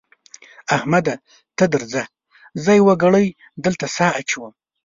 احمده 0.75 1.13
ته 1.57 1.63
درځه؛ 1.73 2.03
زه 2.63 2.71
يوه 2.79 2.93
ګړۍ 3.03 3.27
دلته 3.65 3.85
سا 3.95 4.07
اچوم. 4.19 4.53